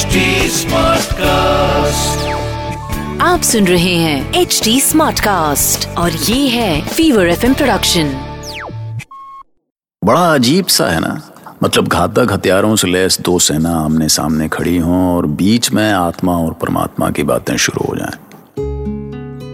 [0.00, 1.18] HD Smartcast.
[3.20, 8.12] आप सुन रहे हैं एच डी स्मार्ट कास्ट और ये है फीवर एफ़ प्रोडक्शन
[10.04, 11.22] बड़ा अजीब सा है ना?
[11.62, 16.38] मतलब घातक हथियारों से लैस दो सेना आमने सामने खड़ी हों और बीच में आत्मा
[16.38, 18.16] और परमात्मा की बातें शुरू हो जाएँ।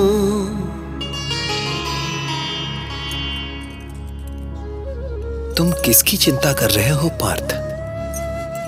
[5.86, 7.48] किसकी चिंता कर रहे हो पार्थ?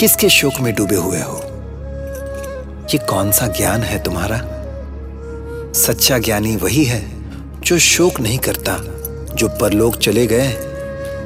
[0.00, 1.40] किसके शोक में डूबे हुए हो?
[2.94, 4.40] ये कौन सा ज्ञान है तुम्हारा?
[5.72, 7.10] सच्चा ज्ञानी वही है
[7.60, 8.76] जो शोक नहीं करता,
[9.34, 10.52] जो परलोक चले गए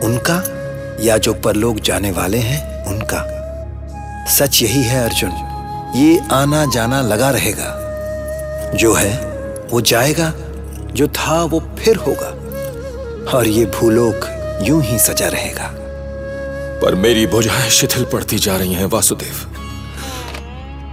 [0.04, 0.42] उनका,
[1.00, 3.24] या जो परलोक जाने वाले हैं, उनका।
[4.28, 5.30] सच यही है अर्जुन,
[5.97, 7.78] ये आना जाना लगा रहेगा।
[8.74, 9.26] जो है,
[9.70, 10.32] वो जाएगा,
[10.92, 12.30] जो था, वो फिर होगा,
[13.36, 15.74] और ये भूलोक यूँ ही सजा रहेगा।
[16.82, 19.34] पर मेरी भुजाएँ शिथिल पड़ती जा रही हैं, वासुदेव।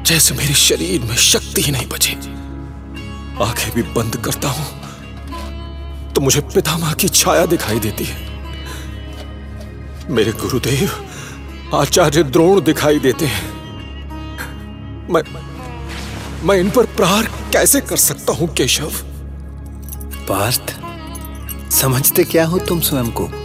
[0.05, 2.13] जैसे मेरे शरीर में शक्ति ही नहीं बची।
[3.43, 4.65] आँखें भी बंद करता हूँ
[6.13, 8.29] तो मुझे पितामह की छाया दिखाई देती है।
[10.09, 10.89] मेरे गुरुदेव,
[11.75, 13.49] आचार्य द्रोण दिखाई देते हैं।
[15.09, 15.21] मैं
[16.43, 18.91] मैं इन पर प्रहार कैसे कर सकता हूँ, केशव?
[20.29, 20.75] पार्थ,
[21.71, 23.38] समझते क्या हो तुम स्वयं को?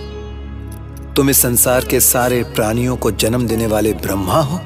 [1.17, 4.61] तुम इस संसार के सारे प्राणियों को जन्म देने वाले ब्रह्मा हो?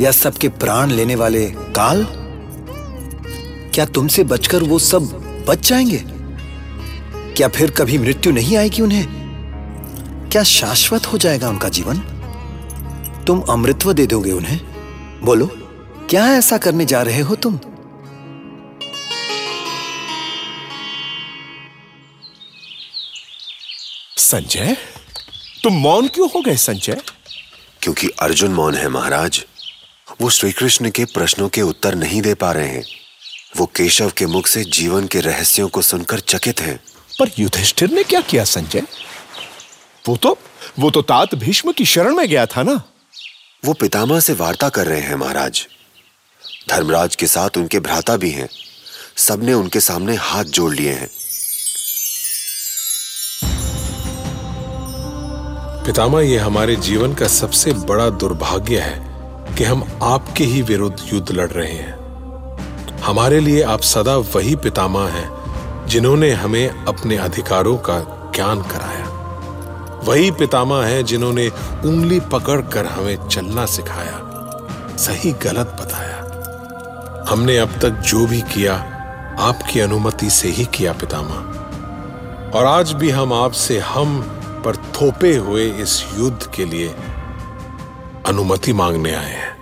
[0.00, 2.06] या सबके प्राण लेने वाले काल
[3.74, 5.02] क्या तुमसे बचकर वो सब
[5.48, 6.04] बच जाएँगे?
[7.36, 9.06] क्या फिर कभी मृत्यु नहीं आएगी उन्हें?
[10.32, 11.98] क्या शाश्वत हो जाएगा उनका जीवन?
[13.26, 14.60] तुम अमृतव दे दोगे उन्हें?
[15.24, 15.46] बोलो,
[16.10, 17.58] क्या ऐसा करने जा रहे हो तुम?
[24.16, 24.76] संजय?
[25.64, 27.02] तुम मौन क्यों हो गए संजय?
[27.82, 29.44] क्योंकि अर्जुन मौन है महाराज।
[30.20, 32.84] वो श्री कृष्ण के प्रश्नों के उत्तर नहीं दे पा रहे हैं।
[33.56, 36.80] वो केशव के मुख से जीवन के रहस्यों को सुनकर चकित हैं।
[37.20, 38.82] पर युधिष्ठिर ने क्या किया संजय?
[40.08, 40.38] वो तो
[40.78, 42.82] वो तो तात भीष्म की शरण में गया था ना?
[43.64, 45.66] वो पितामह से वार्ता कर रहे हैं महाराज।
[46.68, 48.48] धर्मराज के साथ उनके भ्राता भी हैं।
[49.16, 51.10] सबने उनके सामने हाथ जोड़ लिए हैं।
[55.84, 59.18] पितामह, ये हमारे जीवन का सबसे बड़ा दुर्भाग्य है
[59.54, 65.08] कि हम आपके ही विरुद्ध युद्ध लड़ रहे हैं। हमारे लिए आप सदा वही पितामह
[65.08, 67.98] हैं, जिन्होंने हमें अपने अधिकारों का
[68.34, 69.06] ज्ञान कराया।
[70.04, 71.48] वही पितामह हैं, जिन्होंने
[71.84, 74.18] उंगली पकड़कर हमें चलना सिखाया,
[74.96, 78.74] सही गलत बताया। हमने अब तक जो भी किया,
[79.40, 84.40] आपकी अनुमति से ही किया पितामह। और आज भी हम आपसे हम
[84.94, 86.88] थोपे हुए इस युद्ध के लिए
[88.26, 89.56] अनुमति मांगने आए हैं।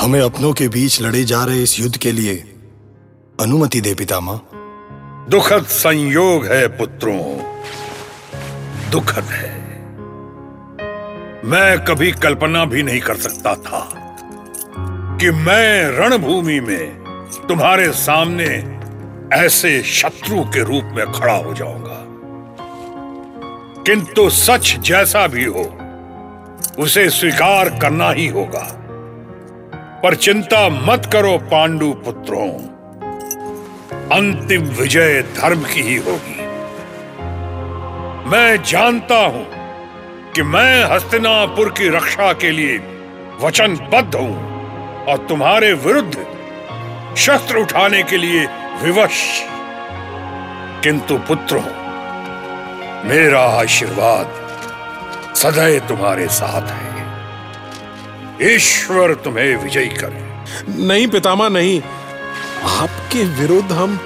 [0.00, 2.54] हमें अपनों के बीच लड़े जा रहे इस युद्ध के लिए
[3.40, 4.40] अनुमति दे पितामह।
[5.30, 7.38] दुखद संयोग है पुत्रों।
[8.90, 9.64] दुखद है।
[11.44, 14.00] मैं कभी कल्पना भी नहीं कर सकता था
[15.20, 17.04] कि मैं रणभूमि में
[17.48, 18.78] तुम्हारे सामने
[19.32, 22.03] ऐसे शत्रु के रूप में खड़ा हो जाऊँगा।
[23.86, 25.78] किंतु सच जैसा भी हो,
[26.78, 28.80] उसे स्वीकार करना ही होगा।
[30.02, 32.50] पर चिंता मत करो पांडु पुत्रों।
[34.08, 36.40] अंतिम विजय धर्म की ही होगी।
[38.30, 39.46] मैं जानता हूँ
[40.32, 42.78] कि मैं हस्तिनापुर की रक्षा के लिए
[43.40, 44.36] वचनबद्ध हूँ
[45.04, 46.26] और तुम्हारे विरुद्ध
[47.16, 48.46] शस्त्र उठाने के लिए
[48.82, 49.42] विवश।
[50.84, 51.83] किंतु पुत्रों
[53.04, 56.94] मेरा आशीर्वाद सदैव तुम्हारे साथ है।
[58.54, 61.82] ईश्वर तुम्हें विजयी करे। नहीं पितामह नहीं।
[62.80, 63.98] आपके विरुद्ध हम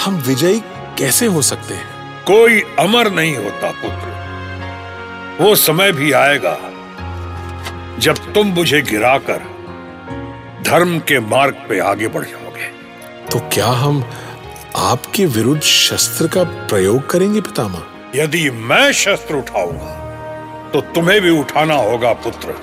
[0.00, 0.60] हम विजयी
[0.98, 1.86] कैसे हो सकते हैं?
[2.22, 6.58] कोई अमर नहीं होता पुत्र। वो समय भी आएगा
[7.98, 9.40] जब तुम मुझे गिराकर
[10.66, 12.66] धर्म के मार्ग पे आगे बढ़ जाओगे।
[13.32, 14.04] तो क्या हम
[14.76, 17.82] आपके विरुद्ध शस्त्र का प्रयोग करेंगे पितामह?
[18.14, 19.92] यदि मैं शस्त्र उठाऊँगा
[20.72, 22.54] तो तुम्हें भी उठाना होगा, पुत्र।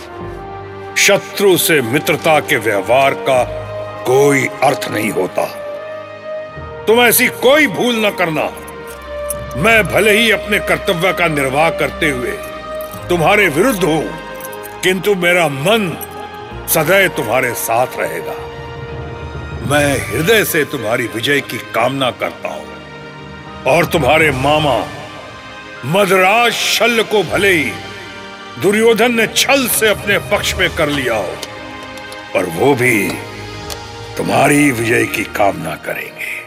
[0.97, 3.43] शत्रु से मित्रता के व्यवहार का
[4.05, 5.45] कोई अर्थ नहीं होता।
[6.85, 8.43] तुम ऐसी कोई भूल न करना।
[9.61, 12.31] मैं भले ही अपने कर्तव्य का निर्वाह करते हुए
[13.09, 14.03] तुम्हारे विरुद्ध हूँ,
[14.83, 15.91] किंतु मेरा मन
[16.69, 18.35] सदैव तुम्हारे साथ रहेगा।
[19.71, 24.77] मैं हृदय से तुम्हारी विजय की कामना करता हूँ और तुम्हारे मामा
[25.85, 27.71] मदराज शल को भले ही
[28.61, 31.35] दुर्योधन ने छल से अपने पक्ष में कर लिया हो,
[32.33, 33.09] पर वो भी
[34.17, 36.41] तुम्हारी विजय की कामना करेंगे।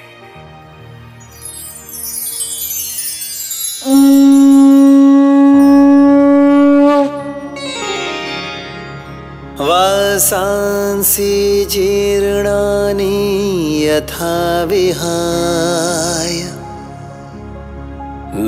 [9.60, 16.43] वासांसि जीर्णानि यथा विहाय।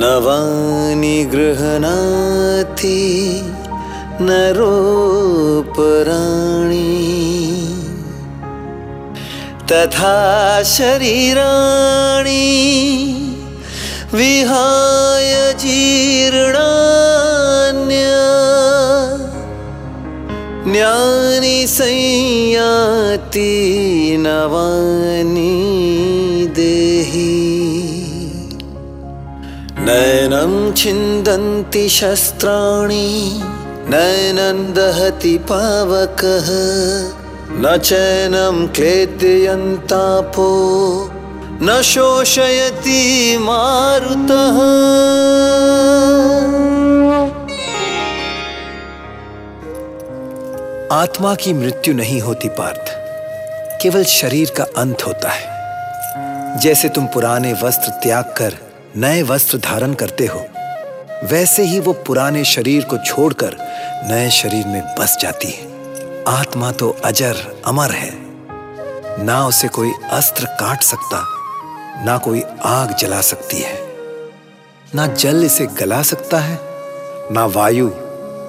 [0.07, 2.99] नवानि गृह्णाति
[4.21, 4.97] नरोपराणि।
[9.71, 11.43] तथा शरीराणि
[14.13, 16.37] विहाय जीर्णान्य।
[20.71, 22.35] ज्ञानि संयाति
[24.19, 25.46] नवानि
[29.87, 33.41] नैनं छिन्दन्ति शस्त्राणि
[33.89, 36.49] नैनं दहति पावकः।
[37.51, 40.49] न चैनं क्लेद्यन्तापो
[41.61, 44.59] न शोषयति मारुतः।
[50.97, 52.93] आत्मा की मृत्यु नहीं होती पार्थ,
[53.81, 59.93] केवल शरीर का अंत होता है। जैसे तुम पुराने वस्त्र त्याग कर नए वस्त्र धारण
[59.93, 60.45] करते हो,
[61.23, 63.55] वैसे ही वो पुराने शरीर को छोड़कर
[64.09, 68.11] नए शरीर में बस जाती है। आत्मा तो अजर अमर है।
[69.23, 71.23] ना उसे कोई अस्त्र काट सकता,
[72.05, 73.75] ना कोई आग जला सकती है।
[74.95, 76.59] ना जल इसे गला सकता है,
[77.31, 77.91] ना वायु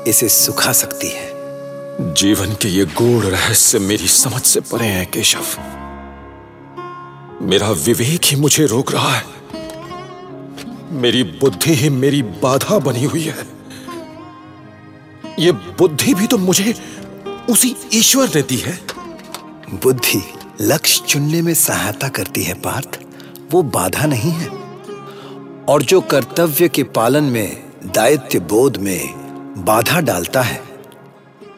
[0.07, 1.28] इसे सुखा सकती है।
[2.14, 5.45] जीवन के ये गूढ़ रहस्य मेरी समझ से परे हैं, केशव।
[7.42, 9.38] मेरा विवेक ही मुझे रोक रहा है।
[10.90, 13.47] मेरी बुद्धि ही मेरी बाधा बनी हुई है।
[15.38, 16.75] ये बुद्धि भी तो मुझे
[17.50, 18.80] उसी ईश्वर ने दी है।
[19.85, 20.23] बुद्धि
[20.61, 23.00] लक्ष्य चुनने में सहायता करती है पार्थ।
[23.50, 24.49] वो बाधा नहीं है।
[25.68, 29.09] और जो कर्तव्य के पालन में दायित्व बोध में
[29.64, 30.62] बाधा डालता है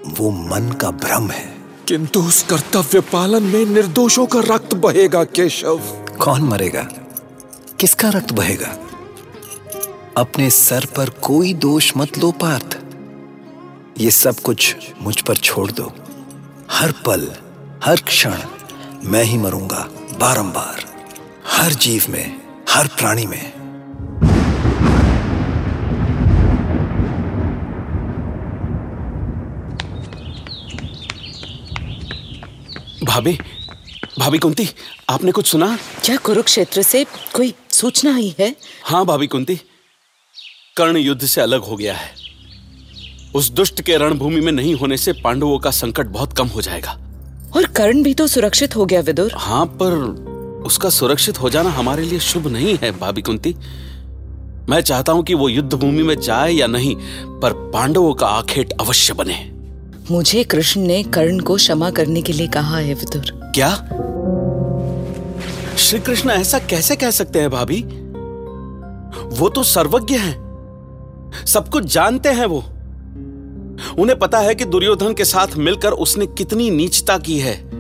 [0.07, 1.57] वो मन का भ्रम है।
[1.89, 5.79] किंतु उस कर्तव्य पालन में निर्दोषों का रक्त बहेगा केशव।
[6.21, 6.83] कौन मरेगा?
[7.81, 8.79] किसका रक्त बहेगा?
[10.21, 12.77] अपने सर पर कोई दोष मत लो पार्थ।
[13.99, 15.85] ये सब कुछ मुझ पर छोड़ दो।
[16.71, 17.27] हर पल
[17.85, 18.37] हर क्षण
[19.05, 19.89] मैं ही मरूँगा
[20.21, 20.85] बारंबार।
[21.47, 22.37] हर जीव में
[22.71, 23.53] हर प्राणी में।
[33.05, 33.39] भाभी
[34.19, 34.69] भाभी कुंती
[35.11, 35.77] आपने कुछ सुना?
[36.05, 38.55] क्या कुरुक्षेत्र से कोई सूचना आई है?
[38.85, 39.61] हाँ भाभी कुंती।
[40.77, 42.11] कर्ण युद्ध से अलग हो गया है।
[43.35, 46.99] उस दुष्ट के रणभूमि में नहीं होने से पांडवों का संकट बहुत कम हो जाएगा।
[47.57, 49.93] और कर्ण भी तो सुरक्षित हो गया विदुर। हाँ पर
[50.67, 53.55] उसका सुरक्षित हो जाना हमारे लिए शुभ नहीं है भाभी कुंती।
[54.69, 56.97] मैं चाहता हूँ कि वो युद्ध भूमि में जाए या नहीं
[57.41, 59.51] पर पांडवों का आखेट अवश्य बने।
[60.11, 63.75] मुझे कृष्ण ने कर्ण को क्षमा करने के लिए कहा है विदुर। क्या?
[65.77, 67.83] श्री कृष्ण ऐसा कैसे कह सकते हैं भाभी?
[69.39, 70.50] वो तो सर्वज्ञ हैं।
[71.47, 72.65] सब कुछ जानते हैं वो।
[73.99, 77.71] उन्हें पता है कि दुर्योधन के साथ मिलकर उसने कितनी नीचता की है।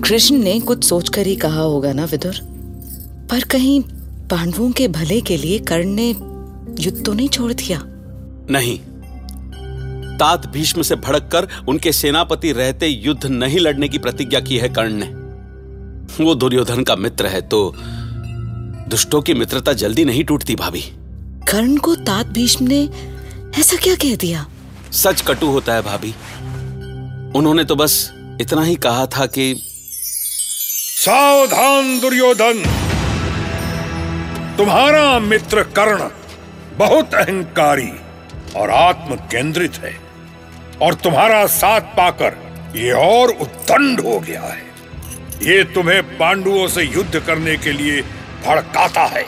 [0.00, 2.34] कृष्ण ने कुछ सोचकर ही कहा होगा ना विदुर?
[3.30, 3.80] पर कहीं
[4.30, 6.10] पांडवों के भले के लिए कर्ण ने
[6.80, 7.82] युद्ध तो नहीं छोड़ दिया?
[8.50, 8.78] नहीं।
[10.18, 14.92] तात भीष्म से भड़ककर उनके सेनापति रहते युद्ध नहीं लड़ने की प्रतिज्ञा की है कर्ण
[14.92, 15.06] ने।
[16.24, 17.74] वो दुर्योधन का मित्र है तो
[18.88, 20.82] दुष्टों की मित्रता जल्दी नहीं टूटती भाभी।
[21.50, 22.82] कर्ण को तात भीष्म ने
[23.60, 24.46] ऐसा क्या कह दिया?
[24.92, 26.10] सच कटु होता है भाभी।
[27.38, 29.54] उन्होंने तो बस इतना ही कहा था कि
[31.00, 32.62] सावधान दुर्योधन।
[34.58, 36.08] तुम्हारा मित्र कर्ण
[36.78, 37.90] बहुत अहंकारी
[38.56, 39.96] और आत्म केंद्रित है
[40.82, 42.36] और तुम्हारा साथ पाकर
[42.76, 44.62] ये और उद्दंड हो गया है।
[45.42, 48.00] ये तुम्हें पांडुओं से युद्ध करने के लिए
[48.46, 49.24] भड़काता है।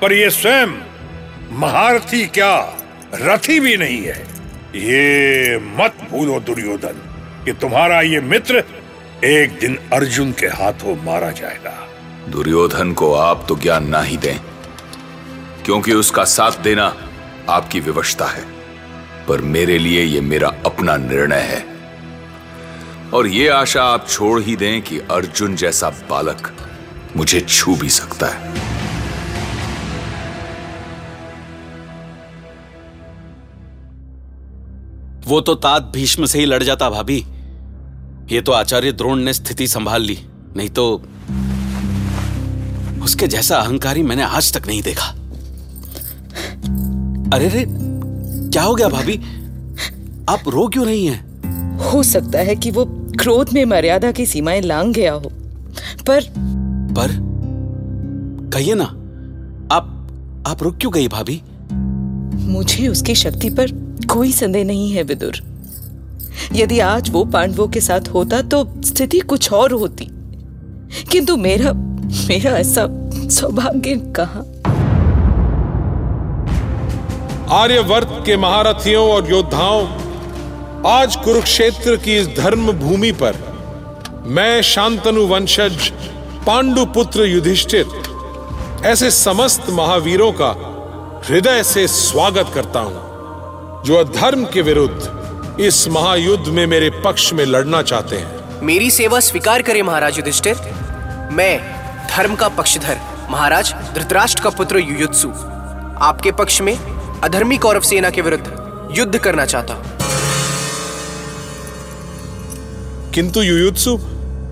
[0.00, 0.91] पर ये स्वयं
[1.52, 2.56] महारथी क्या?
[3.14, 4.20] रथी भी नहीं है।
[4.76, 7.00] ये मत भूलो दुर्योधन
[7.44, 8.62] कि तुम्हारा ये मित्र
[9.24, 11.74] एक दिन अर्जुन के हाथों मारा जाएगा।
[12.28, 14.38] दुर्योधन को आप तो ज्ञान ना ही दें,
[15.64, 16.94] क्योंकि उसका साथ देना
[17.48, 18.44] आपकी विवशता है।
[19.28, 21.64] पर मेरे लिए यह मेरा अपना निर्णय है।
[23.14, 26.52] और यह आशा आप छोड़ ही दें कि अर्जुन जैसा बालक
[27.16, 28.71] मुझे छू भी सकता है।
[35.32, 37.16] वो तो तात भीष्म से ही लड़ जाता भाभी।
[38.32, 40.18] ये तो आचार्य द्रोण ने स्थिति संभाल ली
[40.56, 40.84] नहीं तो
[43.04, 45.06] उसके जैसा अहंकारी मैंने आज तक नहीं देखा।
[47.36, 49.16] अरे रे क्या हो गया भाभी?
[50.28, 51.78] आप रो क्यों नहीं हैं?
[51.82, 52.84] हो सकता है कि वो
[53.20, 55.30] क्रोध में मर्यादा की सीमाएँ लांग गया हो।
[56.06, 56.28] पर
[56.98, 57.16] पर
[58.54, 58.84] कहिए ना
[59.74, 61.42] आप आप रुक क्यों गई भाभी?
[62.52, 63.66] मुझे उसकी शक्ति पर
[64.10, 65.40] कोई संदेह नहीं है, विदुर।
[66.52, 70.08] यदि आज वो पांडवों के साथ होता तो स्थिति कुछ और होती।
[71.12, 71.72] किंतु मेरा
[72.28, 72.86] मेरा ऐसा
[73.28, 74.40] सौभाग्य कहा?
[77.50, 79.86] आर्यवर्त के महारथियों और योद्धाओं,
[80.86, 83.36] आज कुरुक्षेत्र की इस धर्म भूमि पर
[84.26, 85.90] मैं शांतनु वंशज,
[86.46, 87.86] पांडुपुत्र युधिष्ठिर,
[88.84, 90.50] ऐसे समस्त महावीरों का
[91.24, 97.44] हृदय से स्वागत करता हूँ जो अधर्म के विरुद्ध इस महायुद्ध में मेरे पक्ष में
[97.44, 100.54] लड़ना चाहते हैं। मेरी सेवा स्वीकार करें महाराज युधिष्ठिर।
[101.32, 101.58] मैं
[102.08, 102.98] धर्म का पक्षधर
[103.30, 105.28] महाराज धृतराष्ट्र का पुत्र युयुत्सु।
[106.04, 106.74] आपके पक्ष में
[107.20, 109.84] अधर्मी कौरव सेना के विरुद्ध युद्ध करना चाहता हूँ।
[113.12, 113.96] किंतु युयुत्सु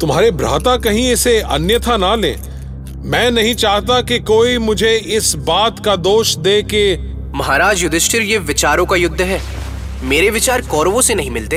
[0.00, 2.37] तुम्हारे भ्राता कहीं इसे अन्यथा ना ले।
[3.02, 6.97] मैं नहीं चाहता कि कोई मुझे इस बात का दोष दे कि
[7.35, 9.42] महाराज युधिष्ठिर ये विचारों का युद्ध है।
[10.02, 11.57] मेरे विचार कौरवों से नहीं मिलते।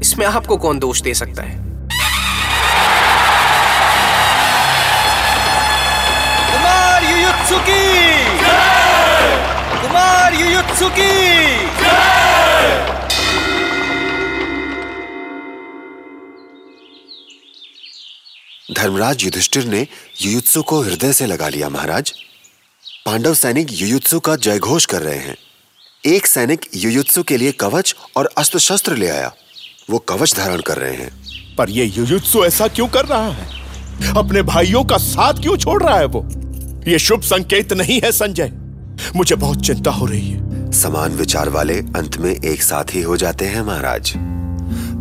[0.00, 1.58] इसमें आपको कौन दोष दे सकता है?
[6.50, 8.14] कुमार युयुत्सुकी!
[9.80, 11.34] कुमार युयुत्सुकी!
[18.72, 19.86] धर्मराज युधिष्ठिर ने
[20.22, 22.12] युयुत्सु को हृदय से लगा लिया महाराज।
[23.06, 25.36] पांडव सैनिक युयुत्सु का जयघोष कर रहे हैं।
[26.06, 29.32] एक सैनिक युयुत्सु के लिए कवच और अस्त्र शस्त्र ले आया।
[29.90, 31.10] वो कवच धारण कर रहे हैं।
[31.56, 33.46] पर ये युयुत्सु ऐसा क्यों कर रहा है?
[34.16, 36.28] अपने भाइयों का साथ क्यों छोड़ रहा है वो?
[36.90, 38.52] ये शुभ संकेत नहीं है संजय।
[39.16, 43.16] मुझे बहुत चिंता हो रही है। समान विचार वाले अंत में एक साथ ही हो
[43.16, 44.12] जाते हैं महाराज।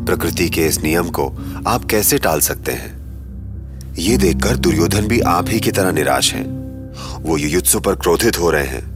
[0.05, 1.27] प्रकृति के इस नियम को
[1.67, 3.02] आप कैसे टाल सकते हैं?
[3.99, 6.63] ये देखकर दुर्योधन भी आप ही की तरह निराश हैं।
[7.23, 8.93] वो युयुत्सु पर क्रोधित हो रहे हैं।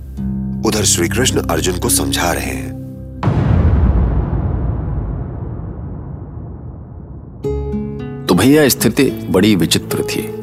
[0.63, 2.77] उधर श्री कृष्ण अर्जुन को समझा रहे हैं।
[8.25, 10.33] तो भैया, स्थिति बड़ी विचित्र थी।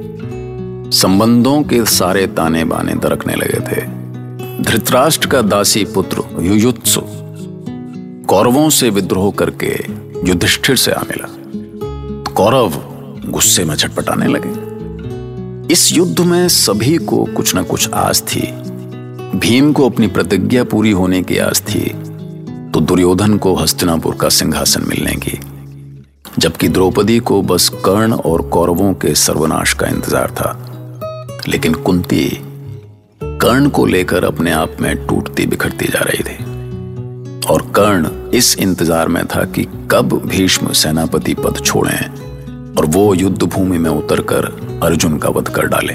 [0.97, 4.05] संबंधों के सारे ताने बाने दरकने लगे थे।
[4.63, 7.01] धृतराष्ट्र का दासी पुत्र युयुत्सु
[8.27, 9.85] कौरवों से विद्रोह करके
[10.29, 11.35] युधिष्ठिर से आ मिला।
[12.33, 12.94] कौरव
[13.25, 18.47] गुस्से में छटपटाने लगे। इस युद्ध में सभी को कुछ न कुछ आस थी।
[19.39, 21.85] भीम को अपनी प्रतिज्ञा पूरी होने की आस थी
[22.73, 25.39] तो दुर्योधन को हस्तिनापुर का सिंहासन मिलने की।
[26.39, 30.51] जबकि द्रौपदी को बस कर्ण और कौरवों के सर्वनाश का इंतज़ार था।
[31.49, 32.27] लेकिन कुंती
[33.21, 36.37] कर्ण को लेकर अपने आप में टूटती बिखरती जा रही थी।
[37.45, 42.24] और कर्ण इस इंतज़ार में था कि कब भीष्म सेनापति पद छोड़ें।
[42.79, 44.45] और वो युद्ध भूमि में उतरकर
[44.83, 45.95] अर्जुन का वध कर डाले।